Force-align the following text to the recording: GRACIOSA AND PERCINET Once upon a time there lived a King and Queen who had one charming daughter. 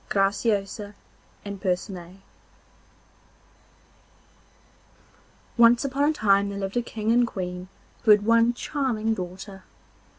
GRACIOSA 0.09 0.95
AND 1.45 1.61
PERCINET 1.61 2.15
Once 5.57 5.85
upon 5.85 6.09
a 6.09 6.11
time 6.11 6.49
there 6.49 6.57
lived 6.57 6.75
a 6.77 6.81
King 6.81 7.11
and 7.11 7.27
Queen 7.27 7.67
who 8.03 8.09
had 8.09 8.25
one 8.25 8.51
charming 8.55 9.13
daughter. 9.13 9.61